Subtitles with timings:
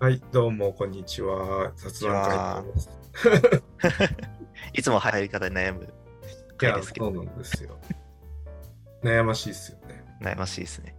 [0.00, 1.72] はい、どうも、こんにちは。
[1.76, 2.90] 雑談会です。
[4.74, 7.78] いつも入り方に悩むいや、回ですけど、そうなんですよ。
[9.02, 10.04] 悩ましいですよね。
[10.20, 10.94] 悩ましいですね。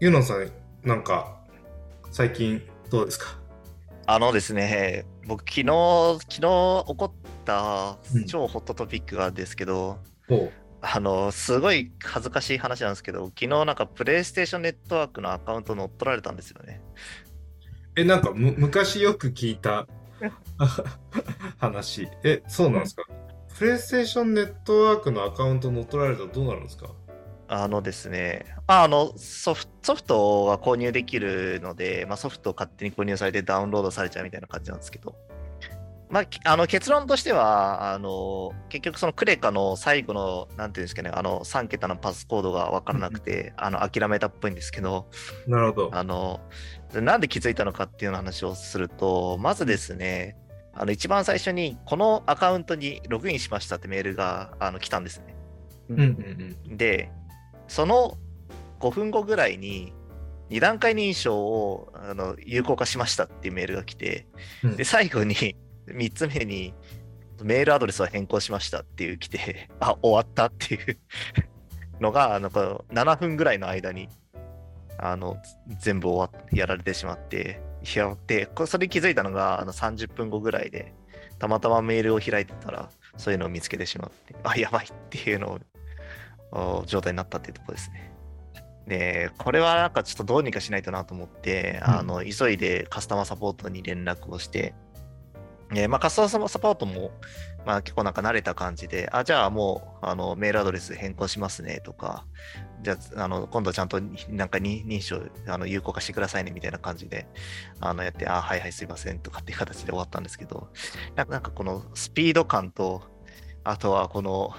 [0.00, 0.50] ゆのさん、
[0.82, 1.40] なんか、
[2.10, 3.38] 最近どうですか？
[4.06, 7.12] あのですね、僕、昨日、昨日起こっ
[7.44, 10.50] たうん超ホットトピックがあるんですけど、お
[10.82, 16.82] あの、すごい恥ずかしい話なんですけど、昨日なんかプレイステーションネットワークのアカウント乗っ取られたんですよね。
[18.00, 19.86] え、なんかむ、昔よく聞いた
[21.58, 22.08] 話。
[22.24, 23.02] え、そうなんですか？
[23.58, 26.88] プレイステーションネットワークのアカウント乗っ取られたらどうなるんですか？
[27.48, 35.16] あのですね、ああのソフソフトが購入できるので、まあ、ソフトを勝手に購入されてダウンロードされちゃうみたいな感じなんですけど、
[36.10, 45.08] まあ、きあの結論としてはあの、結局そのクレカの最後の、なんていうんですかね、あの3桁のパスコードが分からなくて、あの諦めたっぽいんですけど、
[45.46, 45.90] なるほど。
[45.92, 46.40] あの
[46.94, 50.36] なんで気づいたのかっていう話をすると、まずですね、
[50.74, 55.36] あの一番最初にこのアカウントにログインしましたってメールがあの来たんですね。
[55.90, 56.76] うんうんうん。
[56.76, 57.12] で、
[57.68, 58.18] その
[58.80, 59.92] 5分後ぐらいに、
[60.50, 64.26] 2段階認証をあの有効化しましたっていうメールが来て、
[64.64, 65.54] うんで、最後に
[65.94, 66.74] 3つ目に、
[67.42, 70.98] メールアドレスを変更しましたっていう来て、 あ、終わったっていう
[72.00, 74.08] のが、あのこの7分ぐらいの間に、
[74.98, 75.38] あの、
[75.78, 80.92] 全部終わっやられてしまって、いや、で、これそれ気づいたのがあの30分後ぐらいで、
[81.38, 85.58] たまたまメールを開いてたら、そういうのを見つけてしまって、あ、やばいっていうのを、
[86.52, 88.12] お状態になったっていうところですね。
[88.86, 94.74] で、これはなんかちょっとどうにかしないとなと思って、うんあの、急いでカスタマーサポートに連絡をして、
[95.72, 97.12] えーまあ、カスタマーサポートも、
[97.64, 102.26] まあ、結構なんか慣れた感じで、あ、じゃあもう、あの、メールアドレス変更しますねとか、
[102.82, 107.28] じゃあ、あの、今度ちゃんとなんか認証、あの、有効化してくださいねみたいな感じで、
[107.80, 110.70] あの、やって、あ、はいはいすいませんとかっていう 形で終わったんですけど、
[111.14, 113.02] なんかなんかこのスピード感と、
[113.62, 114.52] あとはこの、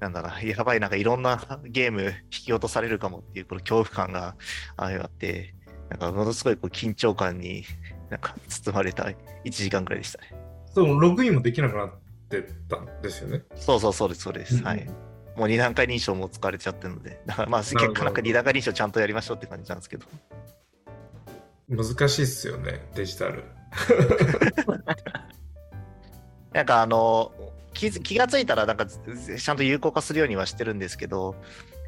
[0.00, 4.34] なんだろう、やばい、なんかいろんな ゲーム引き落とされるかもっていう、この恐怖感が
[4.76, 5.54] ああって、
[5.90, 7.64] なんかものすごいこう緊張感に
[8.12, 9.14] なんか包まれた1
[9.50, 10.34] 時間ぐらいでしたね。
[10.74, 11.90] そう、ログインもできなくなっ
[12.28, 13.42] てたんですよね。
[13.56, 14.56] そうそうそうです、そうです。
[14.56, 14.86] うんはい。
[15.34, 20.04] もう2段階認証も使われちゃってるので、だからまあ結果なんか2段階認証ちゃんとやりましょうって感じなんですけど。
[21.70, 23.44] 難しいっすよね、デジタル。
[26.52, 27.32] なんかあの、
[27.72, 28.98] 気づ気がついたらなんかず
[29.38, 31.34] ちゃんと有効化するようにはしてるんですけど、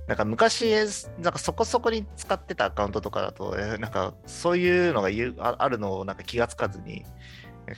[0.07, 0.75] なんか昔、
[1.19, 7.05] なんかそこそこに使ってたアカウントとかだと、えなんかそういうのがああるのをなんか気がつかずに、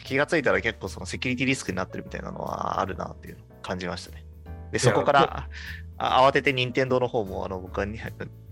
[0.05, 4.25] 気がついたら結構そのセキュリティリスクになってるみたいなのはあるなっていうのを感じましたね。
[4.73, 5.49] で、そこから
[5.99, 7.99] あ慌てて任天堂の方もあの僕はに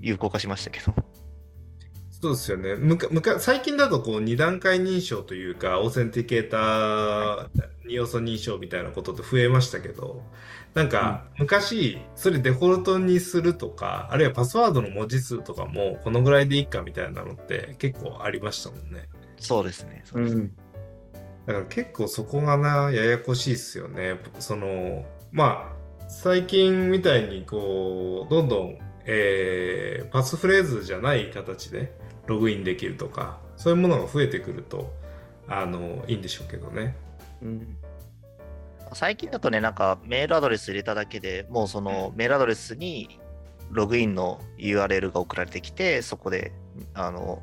[0.01, 0.95] 有効化しましたけど。
[2.11, 2.77] そうですよね。
[2.77, 7.49] むかむか最近だとこう2段階認証というか、オーセンティケーター、
[7.87, 10.23] 二要素認証みたいなことって増えましたけど、
[10.75, 19.09] なんか昔、それデフォルトにするとか、あるいはパスワードの文字数とかもこのぐらいでいいかみたいなのって結構ありましたもんね。
[19.39, 20.03] そうですね。
[20.05, 20.51] そうですね
[21.47, 24.17] だから結構そこがな、ややこしいっすよね。
[24.39, 31.93] その、まあ、最近みたいにこう、どんどん、えーパスフレーズじゃない形で
[32.27, 34.93] ログインできるとか、そういうものが増えてくると、
[35.49, 36.97] あの、いいんでしょうけどね。
[37.45, 37.77] うん
[38.93, 43.19] 最近だとね、なんかメールアドレス入れただけでもうそのメールアドレスに
[43.71, 46.53] ログインの URL が送られてきて、そこで、
[46.93, 47.43] あの、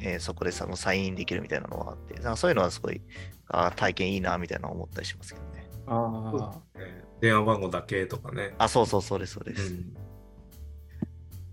[0.00, 3.00] えーそこでそのサインインできるみたいなのがあって、なんかそういうのはすごい
[3.48, 5.68] あー体験いいなみたいな思ったりしますけどね。
[5.86, 6.80] ああ、
[7.20, 8.54] 電話番号だけとかね。
[8.58, 9.72] あ、そうそうそうです、そうです。
[9.72, 9.96] うん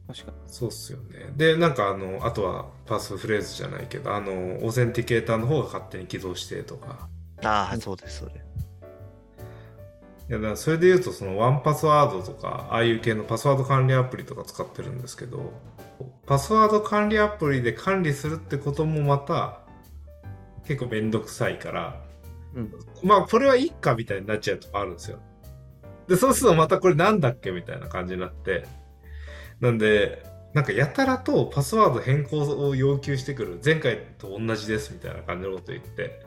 [0.06, 0.38] 確かに。
[0.48, 1.32] そうっすよね。
[1.38, 7.08] で、なんかあの、あとはパスフレーズじゃないけど、あの、オーセンティケーターの方が勝手に起動してとか。
[7.44, 8.44] ああ、そうです、そうです。
[10.30, 15.52] いやだからそれで言うとそのワンパスワードとかああいう系のパスワード管理アプリとか使ってるんですけど
[16.26, 19.60] パスワード管理アプリで管理するってこともまた
[20.66, 22.02] 結構めんどくさいから
[22.56, 22.74] うん。
[23.04, 25.20] まあこれはいいかみたいになっちゃうとこあるんですよ
[26.08, 28.66] でそうするとまたこれなんだっけみたいな感じになって
[29.60, 30.24] なんで
[30.54, 36.22] なんかやたらとパスワード変更を要求してくる前回と同じですみたいな感じのこと言って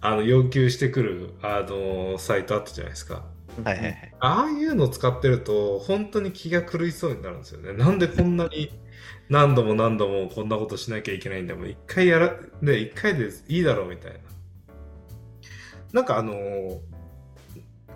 [0.00, 3.24] あの要求してくるあのサイトあったじゃないですか
[3.64, 4.14] はいはいはい。
[4.20, 7.72] ああいうのを使ってると、本当に気が狂いそうになるんですよね。
[7.72, 8.70] なんでこんなに
[9.28, 11.68] 何度も何度もこんなことしなきゃいけないんだもん。
[11.68, 14.18] 一回やら、で、一回でいいだろうみたいな。
[15.92, 16.78] なんかあのー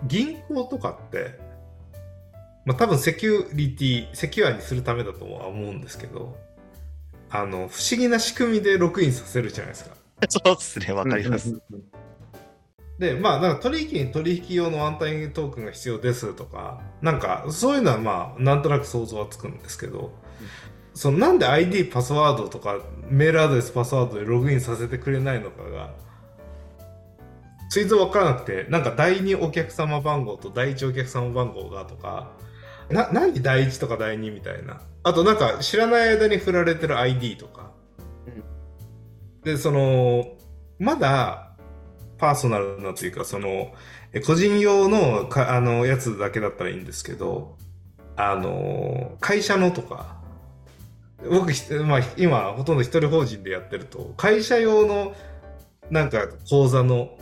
[0.07, 1.39] 銀行とかって、
[2.65, 6.37] まあ多分セキュリティ、セキュアにするためだとは思うんですけど、
[7.29, 9.95] あの不思議な仕組みでログインさせるじゃないですか。
[10.29, 11.61] そうですね、わかります。
[12.99, 20.11] で、まあ、なんか取引に取引用のワンタイムトークンが必要ですとか、なんかそういうのはまあ、なんとなく想像はつくんですけど、
[20.93, 22.79] そのなんで ID、パスワードとか、
[23.09, 25.91] メールアドレス、パスワードでログインさせてくれないのかが、
[27.69, 32.31] 追蔵わからなくて、なんか第2お客様番号と第1お客様番号がとか、
[32.89, 34.81] な、何第1とか第2みたいな。
[35.01, 37.62] あとなんか知らない間に振られてる ID とか。
[39.43, 40.37] で、その、
[40.79, 41.49] まだ、
[42.17, 43.73] パーソナルなというか、その、
[44.25, 47.57] 個人用のか、あの、やつだけだったらいいんですけど、
[48.15, 50.21] あの、会社のとか、
[51.29, 51.51] 僕、
[51.83, 55.15] まあ、今、ほとんど一人法人でやってると、会社用の、
[55.89, 57.17] なんか、口座の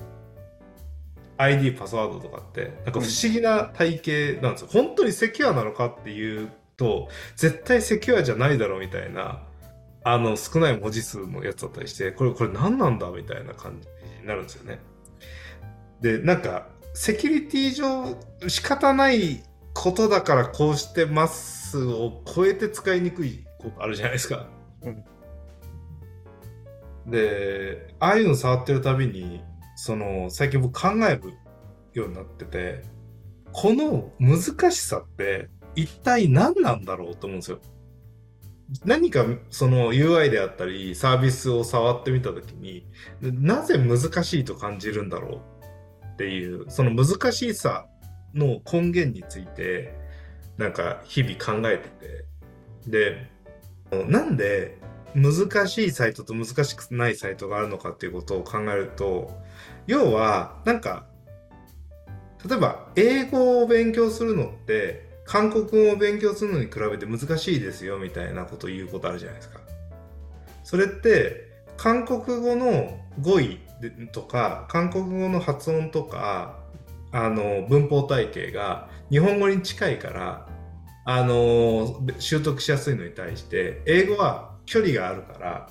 [1.37, 4.67] ID、パスワードとかって、なんか不思議な体系なんですよ。
[4.71, 9.43] 本当にセキュアなのかっていうと、絶対セキュアじゃないだろうみたいな、
[10.03, 13.87] あの、少ない文字数のやつだったりして、これ、これ何なんだみたいな感じ
[14.21, 14.79] になるんですよね。
[16.01, 18.17] で、なんか、セキュリティ上
[18.49, 19.43] 仕方ない
[19.73, 24.47] ことだからこうしてますを超えて使いにくいことあるじゃないですか。
[24.83, 25.03] うん
[27.07, 29.43] で、ああいうの触ってるたびに、
[29.75, 31.33] その、最近僕考える
[31.93, 32.83] ようになってて、
[33.51, 37.59] この難しさって一体何なんだろうと思うんですよ。
[38.85, 42.87] 何かその UI であったりサービスを触ってみたときに、
[43.21, 47.87] なぜ難しいと感じるんだろうっていう、その難しさ
[48.33, 49.93] の根源について、
[50.57, 52.25] なんか日々考えてて。
[52.87, 53.29] で、
[54.07, 54.77] なんで
[55.13, 59.37] 難しいサイトと難しくないサイトがあるのかっていうことを考えると、
[59.87, 61.05] 要は、なんか、
[62.47, 69.59] 例えば英語を勉強するのって、韓国語を勉強するのに比べて難しいですよみたいなことを言うことあるじゃないですか。
[70.63, 73.59] それって、韓国語の語彙
[74.11, 76.59] とか、韓国語の発音とか、
[77.11, 80.47] あの、文法体系が日本語に近いから、
[81.05, 85.69] あの、習得しやすいのに対して、英語は距離があるから、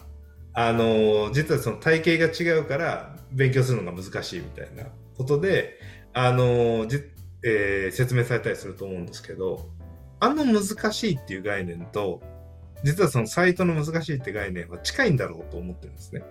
[0.53, 4.85] あの、実はその体系が違うから勉強するのが難しいみたいな
[5.17, 5.79] ことで、
[6.13, 6.87] あの、
[7.43, 9.69] えー説明されたりすると思うんですけど、
[10.21, 12.21] あの難しいっていう概念と、
[12.85, 16.23] 実はそのサイトの難しいって概念は近いんだろうと思ってるんですね。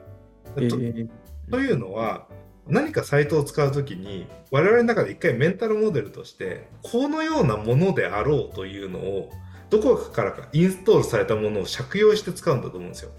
[0.57, 1.09] えとー
[1.51, 2.27] というのは、
[2.67, 9.31] 何かサイトを使うときに、我々の中で一回メンタルモデルとして、このようなものであろうというのを、
[9.69, 13.11] どこかからかインストールされたものを借用して使うんだと思うんですよ。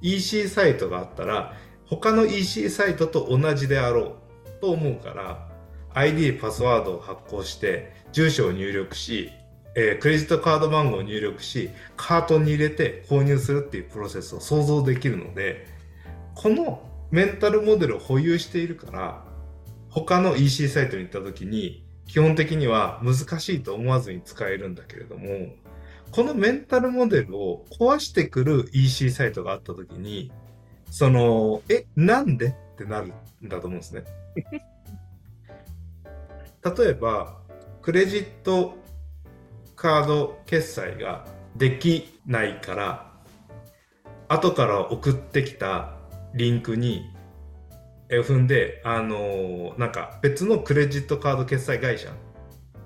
[0.00, 1.54] EC サイトがあったら、
[1.86, 5.48] 他の EC サイトと同じであろうと思うから、
[5.94, 9.30] ID、パスワードを発行して、住所を入力し、
[9.76, 15.66] えークレジットカード番号を入力し、カートに入れて購入するっていうプロセスを想像できるので、
[16.34, 19.24] このメンタルモデルを保有しているから、
[19.88, 25.54] 他の EC サイトに行った時に、基本的には難しいと思わずに使えるんだけれども、
[26.10, 30.32] このメンタルモデルを壊してくる EC サイトがあった時に、
[30.90, 33.12] その、え、なんでってなる
[33.44, 34.04] んだと思うんですね。
[36.64, 37.36] 例えば、
[37.82, 38.74] クレジット
[39.76, 41.26] カード決済が
[41.56, 43.12] できないから、
[44.28, 45.98] 後から送ってきた
[46.34, 47.10] リンクに
[48.08, 52.08] 踏んで、あのなんか別のクレジットカード決済会社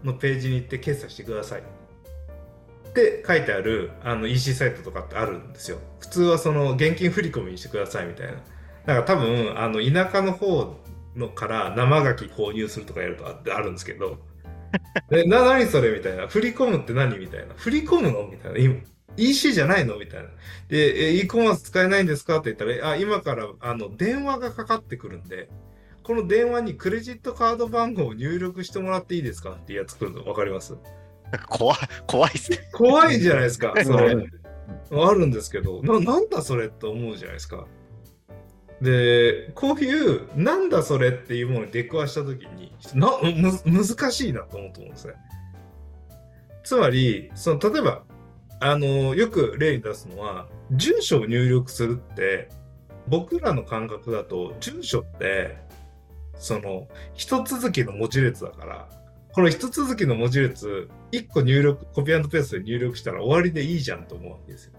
[0.03, 5.79] のページに行って決済してくださいって書いてあるあの EC サイトとかってあるんですよ。
[6.01, 8.33] 普通はその現金振り込みにしてくださいみたいな。
[8.33, 10.77] だから多分あの田舎の方
[11.17, 14.19] のから生牡蠣購入するとかやるとああるんですけど、
[15.11, 16.29] でな何それみたいな。
[16.29, 17.55] 振り込むって何みたいな。
[17.57, 18.59] 振り込むのみたいな。
[18.59, 18.77] 今
[19.17, 20.29] EC じゃないのみたいな。
[20.69, 25.49] で、え e コマース使えないんですかって言ったら、えあ、今からあの電話がかかってくるんで、
[26.03, 30.77] この電話にクレジットカード番号を入力してもらっていいですかっていうやつ来るの分かります？
[31.49, 32.59] 怖い、怖いですね。
[32.73, 34.13] 怖いじゃないですか、それ。
[34.15, 34.31] うん
[34.91, 37.67] あるんですけど、な、なんだそれって思うじゃないですか。
[38.81, 45.15] で、こういう、なんだそれっていうものに出くわしたときに、な、む、難しいなと思うと思うんですね。
[46.63, 48.05] つまり、その、例えば、
[48.61, 52.49] あの、よく例に出すのは、住所を入力するって、
[53.09, 55.57] 僕らの感覚だと、住所って、
[56.35, 58.89] その、一続きの文字列だから、
[59.33, 64.73] この一続きの文字列、一個入力、コピーペーストで入力したら終わりでいいじゃんと思うわけですよ。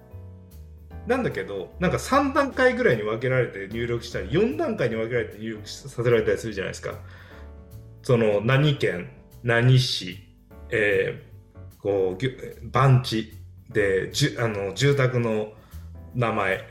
[1.08, 6.96] なんだけど、なんか3段階ぐらいに分けられて入力したり、4段階に分けられて入力させられたりするじゃないですか。
[8.04, 9.10] その、何県、
[9.44, 10.20] 何市、
[10.70, 11.30] えー
[11.82, 13.34] こう、番地
[13.70, 15.54] で、じゅあの住宅の、
[16.16, 16.66] 名前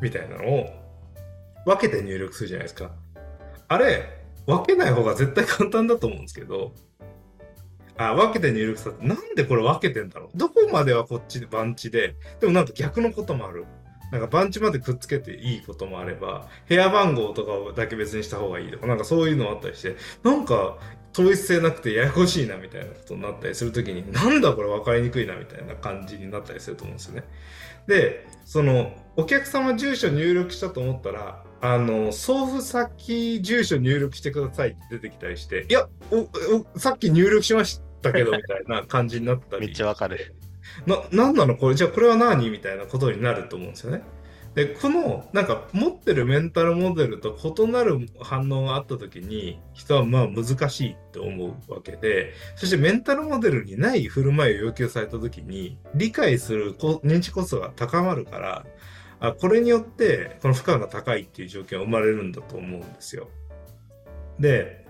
[0.00, 0.66] みたいなのを
[1.64, 2.90] 分けて入力するじゃないですか。
[3.68, 4.02] あれ、
[4.46, 6.74] 分けない方が絶対簡単だと思うんですけど、
[7.96, 10.36] あ、分けて入力されて、なんでこれ分けてんだろう？
[10.36, 13.64] どこまではこっちで番地で、でもなんか逆のこともある。
[14.12, 20.78] なんか番地までくっつけていいこともあれば、部屋番号とかをだけ別にした方がいいとか、なんかそういうのあったりして、なんか
[21.12, 27.24] 統一性なくてややこしいなみたいなことになったりするときに、なんだこれ分かりにくいなみたいな感じになったりすると思うんですよね。
[27.88, 36.28] で、その、お客様住所入力したと思ったら、あの、送付先住所入力してくださいって出てきたりして、いや、お、
[36.76, 39.66] おさっき入力しましたけど、みたいな感じになったり。
[39.66, 40.36] めっちゃわかる。
[40.86, 44.02] な、なんなのこれ、じゃあこれは何みたいなことになると思うんですよね。
[44.54, 58.64] で、この、なんか、持ってるメンタルモデルと異なる反応があった時に、人はまあ難しいって思うわけで、そしてメンタルモデルにない振る舞いを要求された時に、理解する認知コストが高まるから、
[59.18, 63.28] あこれによって、この負荷が高いっていう状況が生まれるんだと思うんですよ。
[64.38, 64.86] で、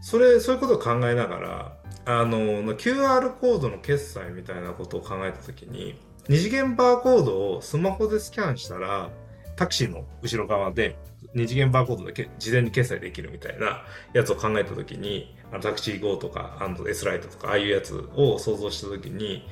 [0.00, 2.38] それ、そういうことを考えながら、あの、
[2.74, 5.94] QR コードの決済みたいなことを考えたときに、
[6.28, 9.10] 二次元バーコードをスマホでスキャンしたら、
[9.56, 10.96] タクシーの後ろ側で
[11.34, 19.46] 二次元バーコードで事前に決済できるみたいなやつを考えたときに、あのタクシー GO とか、あの S ライトとか、ああいうやつを想像したときに、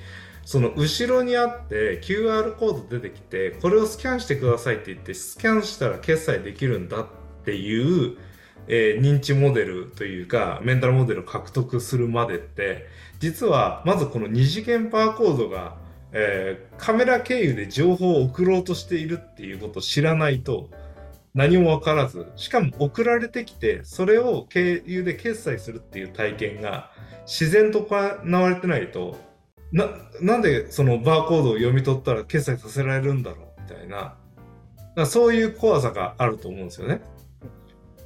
[0.44, 7.06] その後ろにあって QR コード出てきて、これをスキャンしてくださいって言って、スキャンしたら決済できるんだっ
[7.44, 8.18] ていう、
[8.68, 12.86] えー認知モデルというか、メンタルモデルを獲得するまでって、
[13.18, 15.76] 実は、まずこの二次元バーコードが、
[16.12, 20.70] えーカメラ経由で情報を送ろうとしているっていうことを知らないと、
[21.34, 26.90] 何もわからず、しかも送られてきて、それを経由で決済するっていう体験が
[27.26, 29.16] 自然と行われてないと、
[29.72, 29.88] な、
[30.20, 34.16] なんでそのバーコードを読み取ったら決済させられるんだろうみたいな、
[35.06, 37.00] そういう怖さがあると思うんですよね。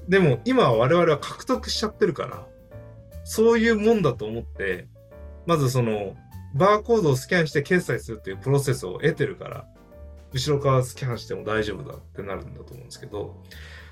[0.08, 2.46] でも今は我々は獲得しちゃってるから、
[3.24, 4.86] そういうもんだと思って、
[5.46, 6.16] まずその、
[6.54, 9.66] バーコードをスキャンして決済するっていうプロセスを得てるから、
[10.32, 13.42] 後ろからスキャンしても大丈夫だってなるんだと思うんですけど、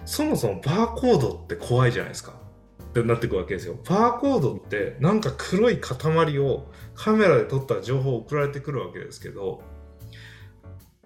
[0.05, 2.35] そもそもバーコードって怖いじゃないですか。
[2.83, 3.79] ってなってくるわけですよ。
[3.89, 9.63] バーコードってなんか黒い塊をカメラで撮った情報を送られてくるわけですけど、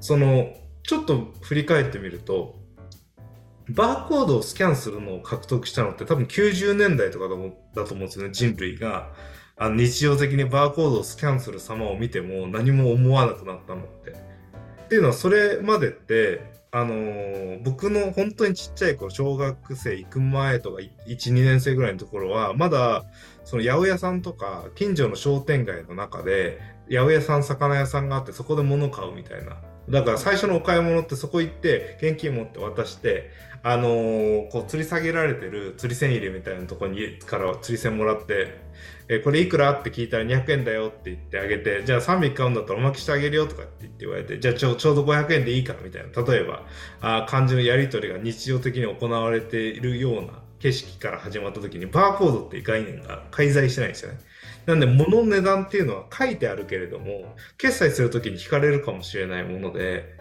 [0.00, 2.56] その、ちょっと振り返ってみると、
[3.70, 7.30] バーコードをスキャンするのを獲得したのって多分90年代とかだ
[7.84, 9.10] と思うんですよね、人類が。
[9.58, 14.10] あの日常的にバーコードをスキャンする様を見ても何も思わなくなったのって。
[14.10, 23.04] っていうのはそれまでって、あのー僕の本当にちっちゃい頃、小学生行く前とか1、2年生ぐらいのところは、まだ
[23.44, 29.56] その八百屋さんとか近所の商店街の中で、八百屋さん、魚屋さんがあってそこで物買うみたいな。
[29.88, 33.30] だから最初のお買い物ってそこ行って現金持って渡して、
[33.62, 38.58] あのーこう吊り下げられてる釣り銭入れみたいなとこにから釣り銭もらって、
[39.08, 46.22] えこれいくらって聞いたら200円だよって言ってあげて、じゃあ3匹買うんだったらおまけしてあげるよとかって言って言われて、じゃあちょちょうど500円でいいからみたいな。
[46.22, 46.66] 例えば、
[47.00, 54.18] あ漢字のやり取りが日常的に行われているような景色から始まった時にバーコードっていう概念が介在してないんですよね。
[54.66, 60.16] なんで物の値段っていうのは書いてあるけれども、決済する時に引かれるかもしれないもので、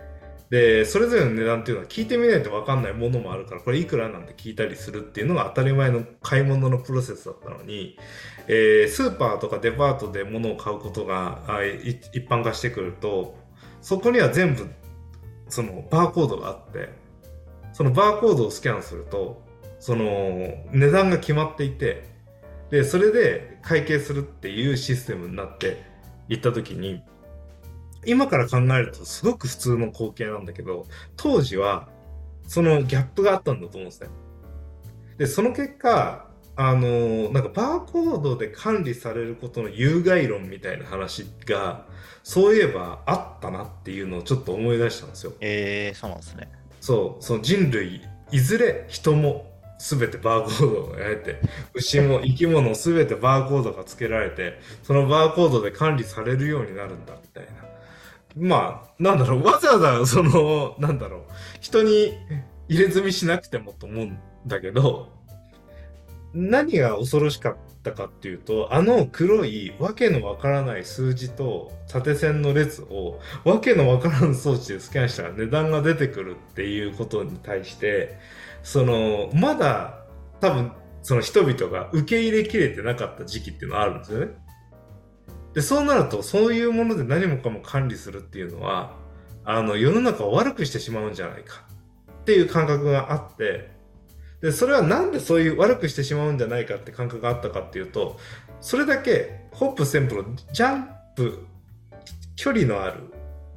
[0.49, 7.97] で、それぞれの値段っていうのは聞いてみないと分かんないものもあるから、これいくらなんて聞いたりするっていうのが当たり前の買い物のプロセスだったのに、
[8.47, 11.41] えースーパーとかデパートで物を買うことが
[11.83, 13.35] 一般化してくると、
[13.81, 14.67] そこには全部
[15.49, 16.89] そのバーコードがあって、
[17.73, 19.43] そのバーコードをスキャンすると、
[19.79, 20.05] その
[20.71, 22.14] 値段が決まっていて、
[22.75, 25.81] で、それで会計するっていうシステムになって
[26.27, 27.01] いったときに、
[28.05, 31.87] 今から考えるとすごく普通の光景なんだけど、当時は
[32.45, 34.09] そのギャップがあったんだと思うんですね。
[35.17, 36.27] で、その結果、
[36.57, 41.85] あの、なんかバーコードで管理されることの有害論みたいな話が、
[42.23, 45.31] そういえばあったなっていうのをちょっと思い出したんですよ。
[45.39, 46.51] えー、そうなんですね。
[46.81, 48.01] そう、その人類、
[48.31, 51.39] いずれ人も全てバーコードがやれて、
[51.73, 57.51] 牛も生き物全てバーコードが付けられて、そのバーコードで管理されるようになるんだみたいな。
[58.37, 61.21] まあ、なんだろう、わざわざその、なんだろう、
[61.61, 62.13] 人に
[62.67, 65.09] 入れ墨しなくてもと思うんだけど、
[66.33, 78.17] 何が恐ろしかったかっていうと、あの黒いわけのわからない数字と縦線の列をわけのわからん装置でスキャンしたら値段が出てくるっていうことに対して、
[78.65, 80.05] その、まだ
[80.41, 80.71] 多分
[81.03, 84.27] その人々が受け入れきれてなかった時期っていうのはあるんですよね。
[85.53, 88.97] で、そうなると、そういうもので何もかも管理するっていうのは、
[89.45, 91.61] あの世の中を悪くしてしまうんじゃないか
[92.21, 93.69] っていう感覚があって
[94.41, 98.19] でそれはなんでそういう悪くしてしまうんじゃないかって感覚があったかっていうと
[98.59, 101.45] それだけホップステップジャンプ
[102.35, 103.13] 距離のある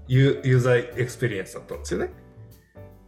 [0.07, 2.11] ユユーザーエクスペリエンスだったんですよね。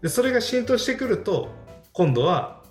[0.02, 1.50] でそれが浸透してくると
[1.92, 2.62] 今度は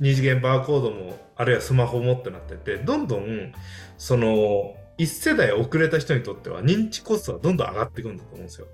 [0.00, 3.52] 二次元バーコードもあるいはスマホもってなっててどんどん
[3.98, 8.66] その一世代遅れた人にとっては認知コストはどんどん上がっていくんだと思うんですよ。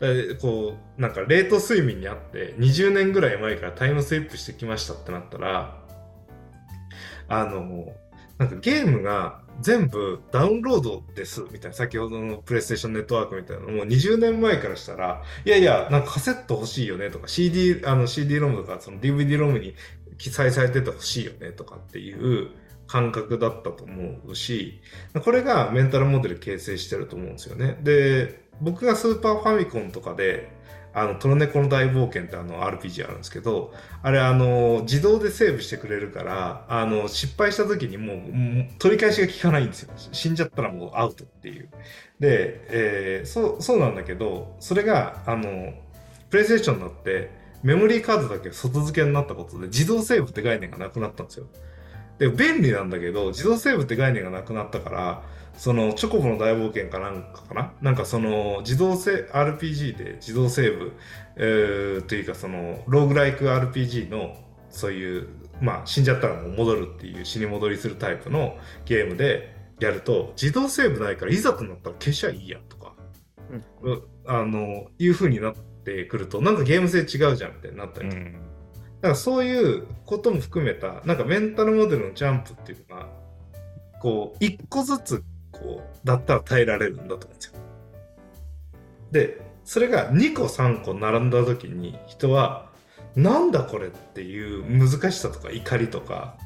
[0.00, 5.78] でこうなんか冷凍睡眠にあって20年ぐらい前からタイムスリップしてきましたってなったら
[7.28, 7.92] あの
[8.38, 11.76] なんかゲームが全部ダウンロードですみたいな。
[11.76, 13.70] 先ほどのプレイステーションネットワークみたいなの。
[13.72, 19.74] も20年前からしたらいやいやなんかカセット欲しいよねとか CD あの CD ロムとかその DVD ロムに
[20.18, 22.50] 記載されてて欲しいよねとかっていう
[22.86, 24.80] 感覚だったと思うし
[25.24, 27.78] これがメンタルモデル形成してると思うんですよね。
[27.82, 30.52] で僕がスーパーファミコンとかで
[30.92, 38.18] あの、トロネコの大冒険ってあの RPG あるんですけど、あれあの、自動でセーブしてくれるから、あの、失敗した時にもう、
[38.78, 39.92] 取り返しが効かないんですよ。
[40.12, 41.68] 死んじゃったらもうアウトっていう。
[42.18, 45.74] で、えー、そう、そうなんだけど、それが、あの、
[46.28, 47.30] プレイステーションになって、
[47.62, 51.46] メモリーカードだけ外付けになったことで、自動セーブって概念がなくなったんですよ。
[52.18, 55.22] で、便利なんだけど、自動セーブって概念がなくなったから、
[55.56, 57.72] そのチョコボの大冒険かなんかかな？
[57.82, 60.92] なんかその自動せ RPG で自動セーブ、
[61.36, 64.36] えー、というかそのローグライク RPG の
[64.70, 65.28] そういう
[65.60, 72.94] まあ死んじゃったらもう戻るっていう死に戻りするタイプのゲームでやると自動セーブないからいざとなったら消しゃいいやとか、
[73.82, 78.22] うん、あのいう風になってくるとなんかゲーム性違うじゃんってなったりとか。
[78.22, 83.08] うん、だからそういうことも含めたなんかメンタルモデルのジャンプっていうのが
[84.00, 85.24] こう一個ずつ
[85.62, 87.52] こうだったら耐えられるんだと思うんですよ。
[89.12, 92.70] でそれが2個3個並んだ時に人は
[93.14, 96.36] なんだこれっていう難しさとか怒りとか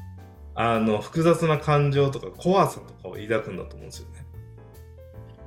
[0.55, 4.25] あの複雑な感情とか怖さとかを抱くんだと思うんですよね。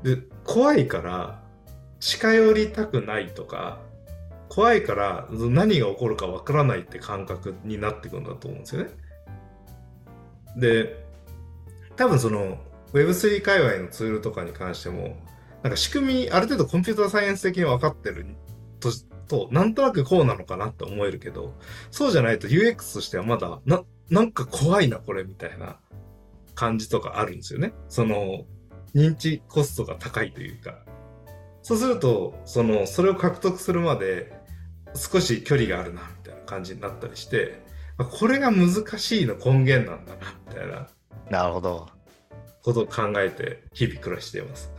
[0.03, 1.43] で怖いから
[2.01, 3.81] 近寄りたくないとか
[4.49, 8.91] 怖いから何が起こるかわからないって感覚になってくんだと思うんですよね。
[10.57, 11.05] で
[11.97, 12.59] 多分その
[12.93, 15.17] Web3 界隈のツールとかに関しても、
[15.63, 18.27] なんか仕組み、ある程度コンピューターサイエンス的に分かってる
[18.81, 18.91] と、
[19.29, 21.55] となんとなくこうなのかなって思えるけど、
[21.91, 25.77] そうじゃないと UX としてはまだ、な、なんか怖いな、これ、みたいな
[26.55, 27.73] 感じとかあるんですよね。
[27.89, 28.47] その、
[28.95, 30.79] 認知コストが高いというか。
[31.63, 34.33] そうすると、その、それを獲得するまで
[34.95, 37.63] 少し距離があるな、みたいな感じになったりして、
[37.99, 40.89] これが難しいの根源なんだな、みたいな。
[41.31, 41.98] なるほど。
[42.69, 44.71] ことを考えて日々暮らしています。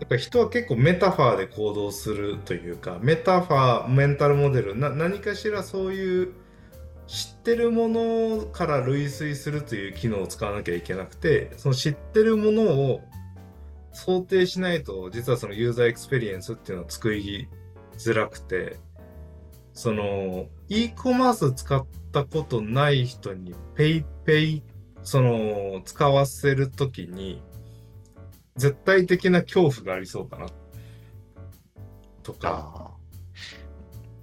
[0.00, 6.32] だから人は結構メタファーで行動するというかメタファーメンタルモデルな何かしらそういう
[7.06, 13.02] 知ってるものから類推するという機能を使わなきゃいけなくてその知ってるものを
[13.92, 17.48] 想定しないと実はそのユーザーエクスペリエンスっていうのを作り
[17.98, 18.76] づらくて
[19.74, 24.62] その e コマース使ったことない人に PayPay
[25.02, 27.42] その、使わせるときに、
[28.56, 30.46] 絶対的な恐怖がありそうかな。
[32.22, 32.92] とか。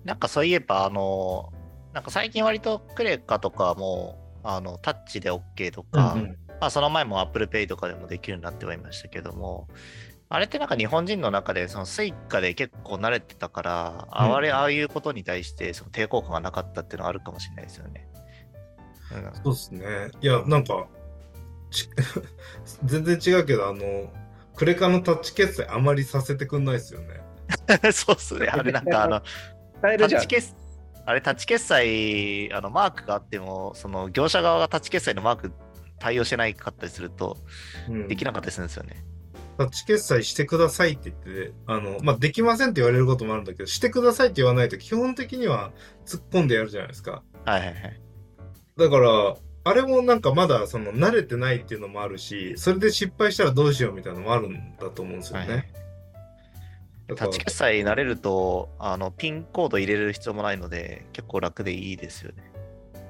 [0.04, 1.52] なんかそういえば、あの、
[1.94, 9.68] なんか最近割とクレカとかも、あの、タッチで OK とか、うんうん、まあその前も Apple Pay とかでもできるようになってはいましたけども、
[10.30, 18.08] あれってなんか日本人の中でその Suica で結構慣れてたから、うん、あれああいうことに対してその抵抗感がなかったっていうのはあるかもしれないですよね。
[19.44, 20.12] そうですね。
[20.22, 20.88] いや、なんか、
[22.86, 24.12] 全然違うけど、あの、
[24.56, 27.22] クレカのタッチ決済あまりさせてくんないですよね。
[27.92, 28.48] そうっすね。
[28.48, 29.22] あれなんかあの、
[29.82, 30.54] タッチ決
[31.06, 35.52] あれタッチ決済、あのマークがあっても、その業者側がタッチ決済のマーク
[36.00, 37.38] 対応してないかったりすると、
[38.08, 39.04] できなかったりするんですよね。
[39.58, 45.72] タッチ決済してくださいって言って、あの、まあ、できませんって言われることもあるんだけど、してくださいって言わないと基本的には
[46.06, 47.24] 突っ込んでやるじゃないですか。
[47.46, 48.02] はいはいはい。
[48.78, 49.36] だから、
[49.68, 55.54] あれもなんかまだその慣れてないっていうのもあるし、それで失敗したらどうしようみたいなのもあるんだと思うんですよね。
[55.54, 55.86] はい
[57.14, 62.52] タッチ決済慣れるとあのピンコード入れる必要もないので結構楽でいいですよね。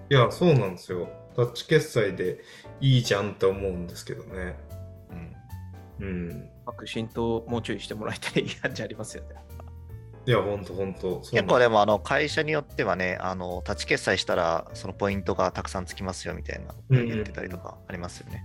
[0.09, 1.07] いやそうなんですよ。
[1.35, 2.41] タッチ決済で
[2.81, 4.57] いいじゃんって思うんですけどね。
[5.99, 6.07] うん。
[6.07, 6.49] うん。
[6.65, 9.35] マ浸透もうちょいしてもらいたい感じありますよね。
[10.27, 11.21] いや、ほんとほんと。
[11.31, 18.43] 結構でも、あの、会社によってはね、あの、立ち決済したら、そのポイントがたくさんつきますよみたいな言ってたりとかありますよね。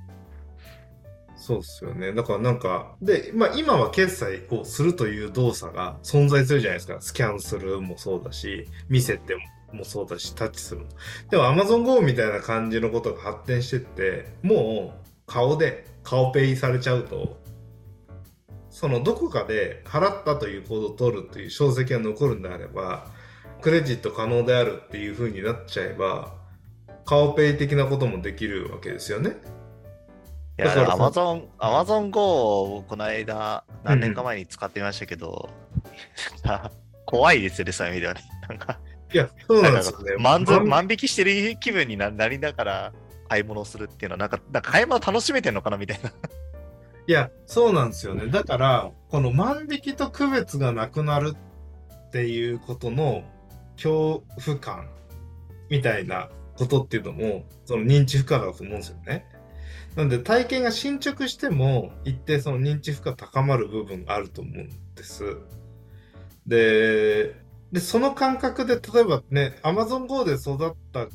[1.29, 2.13] うんうん、そうっすよね。
[2.13, 7.01] だからなんか、で、まあ今は決済をするという動作が存在するじゃないですか。
[7.01, 9.35] スキャンするもそうだし、見せて
[9.73, 10.87] もそうだし、タッチするも。
[11.31, 17.40] でも Amazon Go みたいな感じのことが発展してって、もう顔で、顔ペイされちゃうと、
[18.81, 23.09] そのどこかで払ったという行動を取るという証跡が残るんであれば、
[23.61, 26.33] クレジット可能であるっていう風になっちゃえば、
[27.05, 29.37] 顔ペイ的なこともできるわけですよね。
[30.59, 35.51] いや、アマゾン、アマゾン GO をこの間、何年か前に使ってみましたけど、
[37.05, 38.23] 怖いですよね、そういう意味ではね。
[38.49, 38.81] なんか、
[39.13, 40.17] いや、そうなんですよね。
[40.19, 42.93] 満足万万引きしてる気分にななりながら
[43.29, 46.11] 買い物をするっていうのは、なんか、なんか買い物楽しめてんのかなみたいな。
[47.11, 48.29] いや、そうなんですよね。
[48.29, 53.25] だから、この万引きと区別がなくなるっていうことの
[53.75, 54.89] 恐怖感
[55.69, 59.27] みたいなことっていうのも、その認知負荷だと思うんですよね。
[59.97, 65.37] なんで体験が進捗しても、一定その認知負荷高まる部分があると思うんです。
[66.47, 67.35] で、
[67.73, 71.09] で、その感覚で、例えばね、Amazon Go で育った、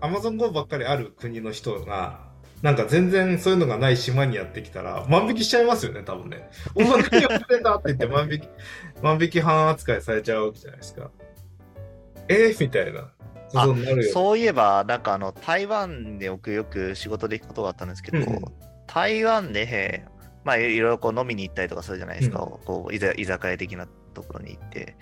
[0.00, 2.25] Amazon Go ばっかりある国の人が、
[2.62, 6.48] なんか全然そういうのがない島にやってきたら、万引きしちゃいますよね、多分ね。
[6.74, 8.48] お前何やってんだって言って万引き、
[9.02, 11.10] 万引き犯扱いされちゃうわけじゃないですか。
[12.28, 13.08] えー、みたいなこ
[13.52, 14.12] とになるよ。
[14.12, 18.42] そういえば、なんかあの、台湾で僕よく仕事で行くことがあったんですけど、うんうん
[18.86, 20.04] 台湾で、
[20.44, 24.96] まあ、いろいろこう飲みに行ったりとかするじゃないですか、こう居酒居酒屋的なところに行って。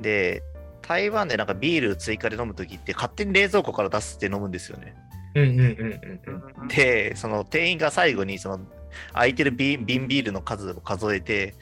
[0.00, 0.42] で、
[0.82, 4.94] 台湾でなんかビール追加で飲むときって勝手に冷蔵庫から出すって飲むんですよね。
[5.36, 6.68] うんうんうんうんうん。
[6.68, 8.60] で、その店員が最後にその
[9.12, 11.54] 空いてる瓶瓶ビールの数を数えて、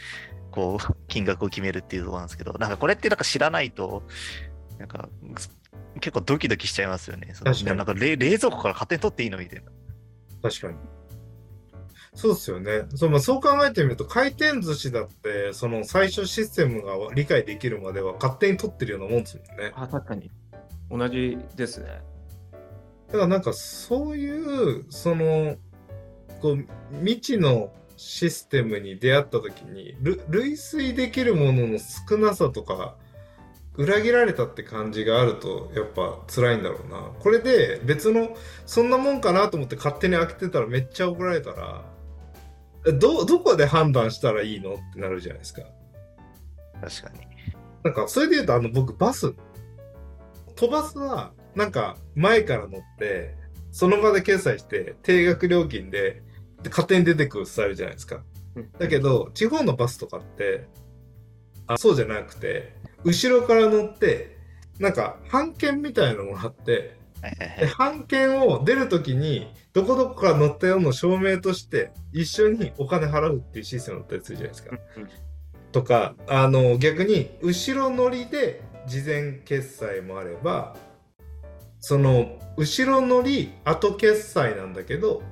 [0.53, 4.05] こう、金額を決めるっていうところなんですけど、なんかこれってなんか知らないと、
[4.79, 5.09] なんか
[6.01, 7.31] 結構ドキドキしちゃいますよね。
[7.35, 9.71] その確かになんか冷冷蔵庫から勝手に取っていいのみたいな。
[10.43, 10.75] 確かに。
[12.15, 12.85] そうですよね。
[12.95, 19.73] そう,、まあ、そう考えてみると、回転寿司だって、その最初システムが理解できるまでは勝手に取ってるようなもんですもんね。
[19.75, 20.31] あ、確かに。
[20.91, 22.03] 同じですね。
[23.15, 25.55] だからなんかそういう、その、
[26.43, 26.67] こう、
[26.99, 32.97] 未知のシステムに出会った時に、る類推できるものの少なさとか、
[33.77, 37.13] 裏切られたって感じがあると、やっぱ辛いんだろうな。
[37.21, 41.85] これで別の、そんなもんかなと思って勝手に開けてたらめっちゃ怒られたら、
[42.85, 45.63] えど、どこで判断したらいいのってなるじゃないですか。
[46.83, 47.21] 確かに。
[47.85, 49.33] なんか、それで言うと、あの、僕、バス、
[50.57, 53.37] 飛ばすは、なんか、前から乗って、
[53.71, 56.23] その場で決済して、定額料金で、
[56.63, 58.23] で勝手に出てくるスタイルじゃないですか。
[58.79, 60.67] だけど、地方のバスとかって、
[61.67, 64.39] あそうじゃなくて、後ろから乗って、
[64.79, 66.97] なんか、半券みたいなのもらって、
[67.77, 74.77] 半券を出るときに、どこどこから乗ったよの証明として、一緒にお金払うっていうシステムだったりするじゃないですか。
[75.73, 80.77] とか、あの、逆に、後ろ乗りで事前決済もあれば、
[81.87, 85.23] その、後ろ乗り、後決済なんだけど、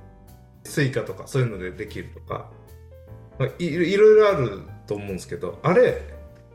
[0.65, 2.51] スイカとかそういうのでできるとか、
[3.38, 6.03] まあいいろいろあると思うんですけど、あれ、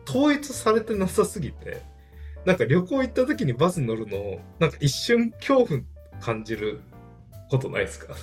[0.07, 1.81] 統一されてなさすぎて、
[2.45, 5.81] なんか旅行行った時にバスに乗るのを、なんか一瞬恐怖
[6.21, 6.79] 感じる
[7.49, 8.13] ことないですか？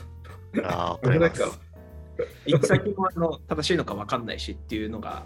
[0.63, 1.07] ああ。
[1.11, 1.51] なんか
[2.47, 5.25] 行き先もあの正しいのか分かんないしっていうのが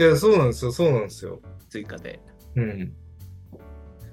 [0.00, 1.38] いや、そうなんですよ、そうなんですよ。
[1.68, 2.18] 追加で。
[2.56, 2.94] うん。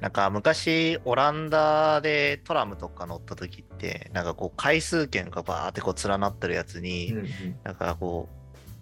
[0.01, 7.27] なんか昔、オランダでトラムとか乗った時って、なんかこう回数券がバーってこう連なってるやつに、うんうん
[7.63, 8.27] なんかこ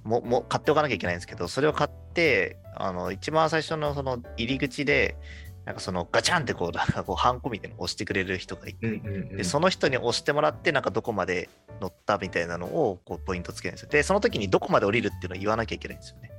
[0.05, 5.17] う、もも買っておかなきゃいけないんですけど、それを買って、あの一番最初のその入り口で、
[5.65, 11.49] なんかそのガチャンってこう、なんかこう、ハンコみたいなのを押してくれる人がいて、うんうんうんで、その人に押してもらって、なんかどこまで
[11.81, 13.89] 乗ったみたいなのをこうポイントつけるんですよ。
[13.89, 16.31] で、その時にどこまで降りるっていうのを言わなきゃいけないんですよね。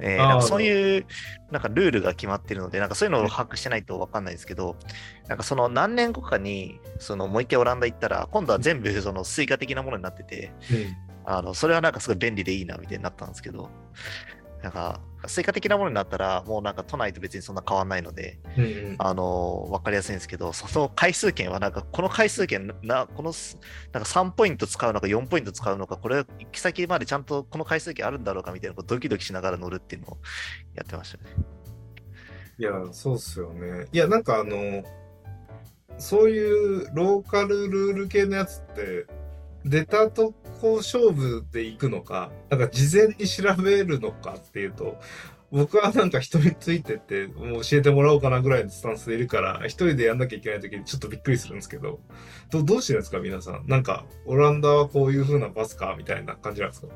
[0.00, 1.06] えーなんかそういう
[1.50, 4.76] なんかルールが決まってるので、なんかそういうのを把握してないと分かんないですけど、
[5.28, 10.96] なんかその何年後かに、そのもう一回オランダ行ったら、今度は全部そのスイカ的なものになってて、うん。
[11.26, 13.70] あのそれはなんかすごい便利でいいなみたいになったんですけど、
[14.64, 23.58] なんかスイカ的なものになったら、もうなんか都内と別にそんな変わんないので、うんうんあの分かりやすいんですけど、その回数券はなんか、この回数券な、このす
[23.92, 30.18] なんか3ポイント使うのか4ポイント使うのか、これ行き先までちゃんとこの回数券あるんだろうかみたいなドキドキしながら乗るっていうのを
[30.74, 31.30] やってましたね。
[32.56, 33.86] いや、そうっすよね。
[33.92, 34.82] いや、なんかあの、
[35.98, 39.06] そういうローカルルール系のやつって、
[39.64, 44.98] 出たとこ勝負で行くのか、なんか事前に調べるのかっていうと、
[45.50, 52.00] 僕はなんか人についてって、もう教えてもらおうかなぐらいのスタンスでいるから、一人でやんなきゃいけない時にちょっとびっくりするんですけど、
[52.50, 53.64] どどうしてるんですか、皆さん？
[53.66, 56.88] なんか、オランダはこういう風なバスかみたいな感じなんですか？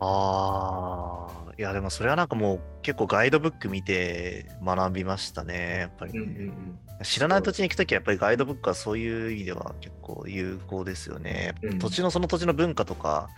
[0.00, 6.12] ああ、いやでもそれはなんかもう結構ガイドブック見て学びましたね、やっぱり。
[6.14, 11.54] ね、ん知らない土地に行くときはやっぱりガイドブックはそういう意味では結構有効ですよね。
[11.62, 11.78] うん。
[11.78, 13.28] 土地のその土地の文化とか、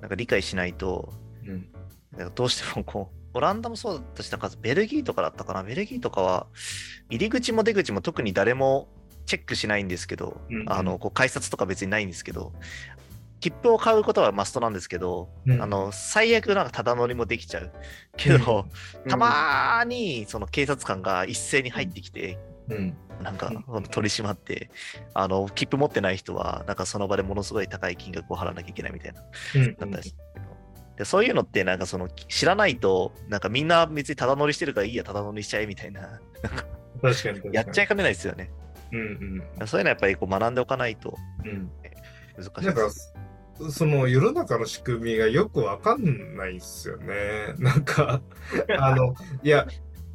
[0.00, 1.12] なんか理解しないと、
[1.46, 1.68] うん。
[2.34, 6.46] どうしてもこう、 オランダもそうだったし、なんかベルギーとかだったかな、ベルギーとかは
[7.10, 8.88] 入り口も出口も特に誰も
[9.26, 10.72] チェックしないんですけど、うんうん。
[10.72, 12.52] あのこう改札とか別にないんですけど、
[13.44, 17.70] 切符を買うことはマストなんですけど、うんあの最悪なんかただ乗りもできちゃう
[18.16, 18.64] けど、
[19.06, 22.38] たまーにその警察官が一斉に入ってきて、
[22.70, 22.96] うん。
[23.22, 24.70] なんかうん取り締まって、
[25.12, 29.22] あの切符持ってない人は、なんかその場でものすごい高い金額を払わなきゃいけないみたいな、
[29.56, 29.76] うん。
[29.76, 30.46] だったりするけど
[30.96, 36.18] でそういうのって、なんかその知らないと、なんかみんな別にただ乗りしてるからいいや、ただ乗りしちゃえみたいな。
[37.52, 38.50] やっちゃいかねないですよね。
[38.92, 41.50] うんそういうのはやっぱりこう学んでおかないとうん。
[41.50, 41.70] うん。
[42.36, 43.14] 難しいです。、
[43.70, 47.54] その世の中の仕組みがよくわかんないっすよね。
[47.58, 48.22] なんか、
[48.78, 49.66] あの、いや、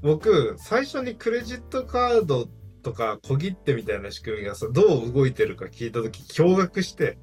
[0.02, 2.50] 僕、最初にクレジットカード
[2.84, 7.18] とか小切手みたいな仕組みがさ、どう動いてるか聞いたとき驚愕して、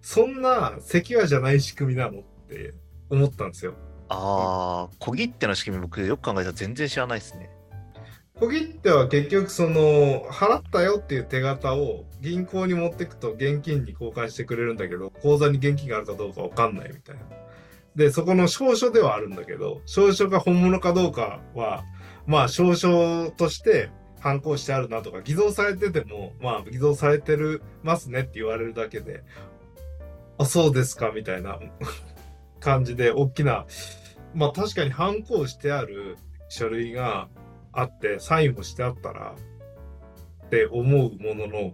[0.00, 2.74] そんなセキュアじゃない仕組みなのって
[3.08, 3.74] 思ったんですよ。
[4.08, 7.50] ああ、小切手の仕組み、僕よく考えたら全然知らないですね。
[8.40, 17.22] 小切手は結局その払ったよっていう手形を銀行に持ってくと現金に交換してくれるんだけど口座に現金があるかどうかわかんないみたいな。
[17.94, 21.84] でそこの証書ではあるんだけど証書が本物かどうかは
[22.26, 29.22] まあ証書として反抗してあるなとか偽造されててもまあ偽造されてるますねって言われるだけで
[30.38, 31.58] あそうですかみたいな
[32.58, 33.66] 感じで大きな
[34.34, 36.16] まあ確かに反抗してある
[36.48, 37.28] 書類が
[37.72, 39.34] あってサインもしてあったら
[40.46, 41.72] って思うものの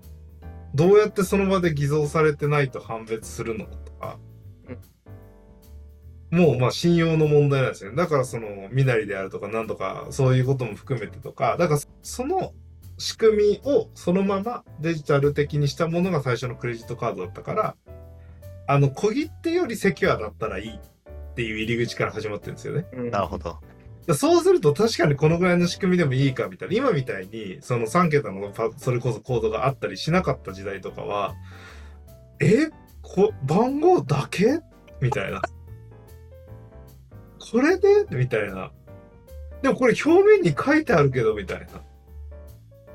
[0.74, 4.18] どうやってその場で偽造されてないと判別するのとか
[6.30, 12.52] もうまあ信用の問題なんですよねだからその身なりであるとかなんとかそういうことも含めてとかだからその
[12.98, 17.76] 仕組みをそのままデジタル的にしたものが最初のクレジットカードだったから
[18.66, 22.86] あの小切手よりセキュアだったらいいっていう入り口から始まってるんですよね。
[22.92, 23.58] うんなるほど。
[24.14, 26.74] そうすると確かにこのぐらいの仕組みでもいいかみたいな。
[26.74, 31.34] 今みたいにその3桁のパそれこそコードがあったりしなかった時代とかは
[32.40, 32.68] え
[33.02, 34.60] こ番号だけ？
[35.00, 35.42] みたいな。
[37.50, 38.06] これで？
[38.10, 38.70] みたいな。
[39.62, 41.66] でもこれ表面に書いてあるけどみたいな。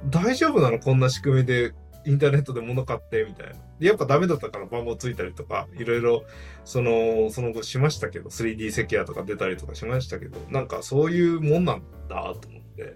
[0.10, 0.80] 大丈夫なの？
[0.80, 1.74] こんな仕組みで
[2.06, 3.26] インターネットで物買って？
[3.28, 3.56] みたいな。
[3.82, 6.24] でやっぱダメだったから番号ついたりとかいろいろ
[6.66, 12.96] そのその後しましたけど 3D セキュアとか出たりとかしましたけどなんかそういうもんなんだと思って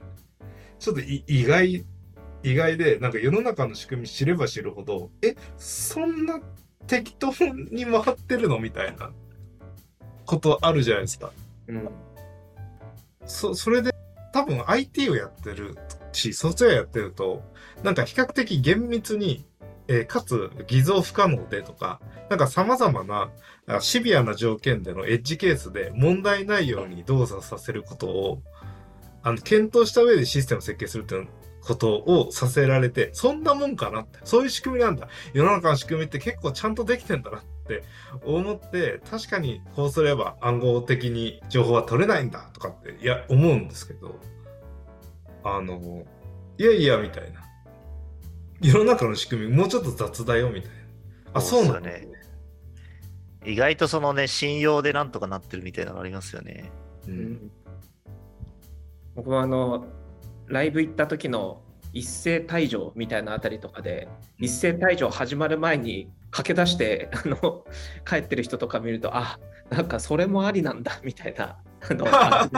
[0.78, 1.84] ちょっとい意外
[2.44, 6.40] 意外でなんか世の中の仕組み知れば知るほどえそんな
[6.86, 7.32] 適当
[7.72, 9.10] に回ってるのみたいな
[10.28, 11.32] ことあるじゃないですか。
[11.68, 11.90] うん
[13.26, 13.90] そそれで
[14.32, 15.76] 多分 IT をやってる
[16.12, 17.42] しソフトウェアやってると
[17.84, 19.46] なんか比較的厳密に、
[19.88, 23.30] えーかつ偽造不可能でとかなんか様々な
[23.68, 28.42] あシビアな条件でのエッジケースで問題ないように動作させることを
[29.24, 31.28] あの検討した上でシステムを設計するっていう
[31.62, 35.08] ことをさせられてそんなもんかなってそういう仕組みなんだ。
[35.34, 37.84] 世の中の仕組みって結構ちゃんとできてんだなって
[38.24, 44.20] 思って確かにこうすれば暗号的に情報は取れないんだとかっていや思うんですけど
[45.44, 46.06] あの
[46.60, 47.45] いやいやみたいな。
[48.62, 50.76] 世の中の仕組みもうちょっと雑だよみたいな。
[51.34, 52.16] あそうなんだそうっすよ
[53.46, 56.72] 意外とそのね、信用でなんとかなってるみたいなのありますよね。
[57.08, 57.18] ううん。
[57.34, 57.52] ん
[59.16, 59.86] 僕はあの
[60.48, 61.62] ライブ行った時の
[61.94, 67.66] 一斉退場みたいなあたりとかで一斉退場始まる前に駆け出して あの
[68.06, 69.40] 帰ってる人とか見るとあ
[69.70, 71.58] なんかそれもありなんだみたいな
[71.90, 72.50] あの あ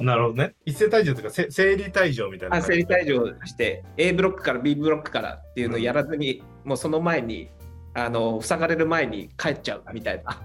[0.00, 0.54] なるほどね。
[0.64, 7.50] 一斉退場というかせ生理退場みたいなあ整理退場して A ブロックから B ブロックからっていうのをやらずに、もうその前に
[7.94, 10.40] あの塞がれる前に帰っちゃうみたいな。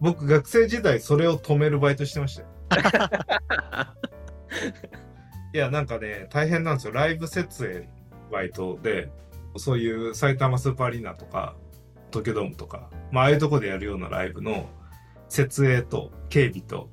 [0.00, 2.48] 僕学生時代それを止めるバイトしてましたよ。
[5.52, 6.92] いやなんかね大変なんですよ。
[6.92, 7.88] ライブ設営
[8.30, 9.10] バイトで
[9.56, 11.54] そういう埼玉スーパーアリーナとか
[12.10, 14.68] 東京ドームとか、まあ、ああいうとこでやるようなライブの
[15.28, 16.88] 設営と警備と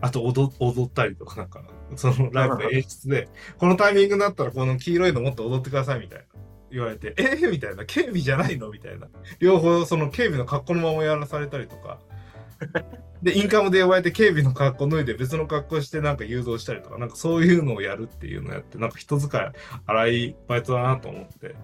[0.00, 1.62] あと踊踊ったりとかなんか
[1.96, 6.24] そのライブの演出でこのタイミングになったらこの黄色いのもっと踊ってくださいみたいな
[6.70, 7.84] 言われてえー、みたいな。
[7.84, 8.70] 警備じゃないの？
[8.70, 9.08] みたいな。
[9.38, 11.98] 両方その警備の格好のままやらされたりとか。
[13.22, 19.52] で、インカムで呼ばれて警備の格好脱いで別の格好してなんか誘導したりとか、なんかそういうのをやるっていうのをやって、なんか人使い
[19.86, 21.56] 荒いバイトだなと思って。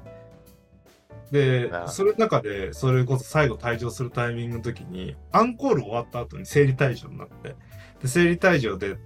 [1.31, 7.57] でそれの中で、それこそ最後退場するタイミングの時に、アンコール終わった後に生理退場になって、
[8.03, 8.97] で、生理退場で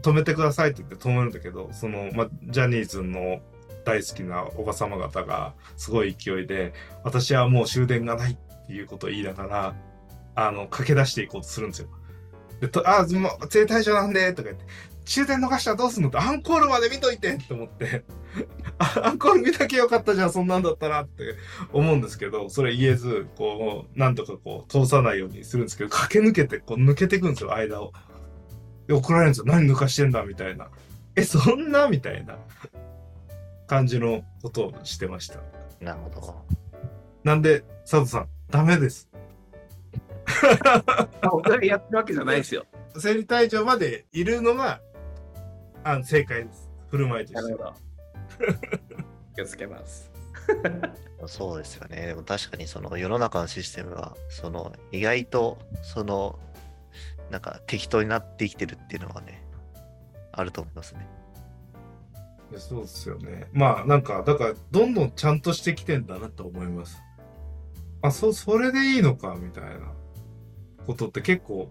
[0.00, 3.40] 止めてくださいって言って止めるんだけど、その、ま、ジャニーズの
[3.84, 6.72] 大好きなおば様方がすごい勢いで、
[7.04, 9.74] 私はもう終電がないっていうことを言いながら、
[10.34, 11.88] あの、駆け出していこうとするんですよ。
[12.60, 14.64] で、とあ、もう、生退場なんで、とか言って、
[15.04, 18.04] 終電逃したらどうすんのって、アンコールまで見といてって思って、
[18.78, 21.36] あコール見なきゃよかったじゃん、そんなんだったらって
[21.72, 27.92] 思うんですけど、それ言えず、こう、なんとかこう、通さないようにするんですけど、駆け抜けて、こう、抜けていくんですよ、間を。
[28.86, 29.44] で、怒られるんですよ。
[29.46, 30.68] 何抜かしてんだみたいな。
[31.14, 32.38] え、そんなみたいな
[33.66, 35.40] 感じのことをしてました。
[35.80, 36.44] なるほど。
[37.24, 39.08] なんで、佐藤さん、ダメです。
[41.30, 42.64] 僕がやってるわけじゃないですよ。
[42.96, 44.80] 生理退場までいるのが、
[45.84, 46.70] あの正解です。
[46.90, 47.54] 振る舞いとして。
[49.34, 50.10] 気をつけます。
[51.26, 52.08] そうですよね。
[52.08, 56.38] でも確かにその世の中のシステムは、その意外とその
[57.30, 59.44] なんか適当になってきてるっていうのはね、
[60.32, 61.08] あると思いますね。
[62.50, 63.48] いやそうですよね。
[63.52, 67.00] まあ、なんか、だから、どんどんちゃんとしてきてんだなと思います。
[68.02, 69.90] あ、そ、それでいいのか、みたいな
[70.86, 71.70] ことって結構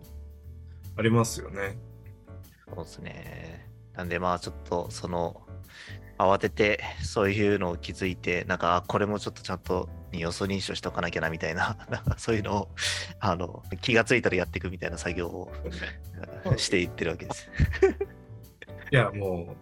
[0.98, 1.78] ありますよね。
[2.74, 3.70] そうですね。
[3.94, 5.42] なんでまあちょっとその
[6.22, 12.70] 慌ててそういうのを気づいて、なんかあこれもちょっとちゃんと要素認証しとかなきゃなみたいな、 なんかそういうのを
[13.20, 15.52] あの気がついたらやっていくみたいな作業を
[16.58, 17.50] していってるわけです。
[18.92, 19.56] いや、も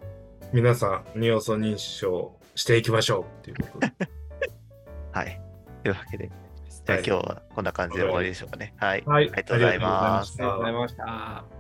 [0.52, 3.94] う、皆さん、二要素認証していきましょうっていうことで。
[5.14, 5.42] はい。
[5.84, 8.74] というわけで、じゃあはい今日はこんな感じで終わりでしょうかね。
[8.78, 9.04] はい。
[9.06, 11.59] はいありがとうございますありがとうございましたありがとうございました。